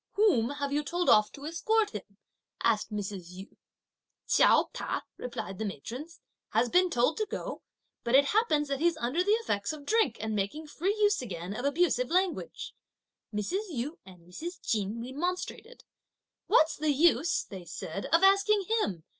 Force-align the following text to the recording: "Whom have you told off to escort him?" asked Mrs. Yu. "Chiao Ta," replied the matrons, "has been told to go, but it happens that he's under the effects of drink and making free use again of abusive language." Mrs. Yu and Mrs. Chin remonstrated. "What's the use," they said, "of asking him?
"Whom 0.13 0.49
have 0.49 0.73
you 0.73 0.83
told 0.83 1.09
off 1.09 1.31
to 1.33 1.45
escort 1.45 1.91
him?" 1.91 2.17
asked 2.63 2.91
Mrs. 2.91 3.29
Yu. 3.33 3.55
"Chiao 4.27 4.71
Ta," 4.73 5.03
replied 5.15 5.59
the 5.59 5.63
matrons, 5.65 6.19
"has 6.49 6.69
been 6.69 6.89
told 6.89 7.17
to 7.17 7.27
go, 7.29 7.61
but 8.03 8.15
it 8.15 8.25
happens 8.25 8.67
that 8.69 8.79
he's 8.79 8.97
under 8.97 9.23
the 9.23 9.33
effects 9.33 9.73
of 9.73 9.85
drink 9.85 10.17
and 10.19 10.35
making 10.35 10.65
free 10.65 10.95
use 10.99 11.21
again 11.21 11.55
of 11.55 11.65
abusive 11.65 12.09
language." 12.09 12.73
Mrs. 13.31 13.61
Yu 13.69 13.99
and 14.03 14.21
Mrs. 14.27 14.59
Chin 14.63 14.99
remonstrated. 14.99 15.83
"What's 16.47 16.75
the 16.77 16.89
use," 16.93 17.43
they 17.43 17.63
said, 17.63 18.07
"of 18.07 18.23
asking 18.23 18.63
him? 18.79 19.03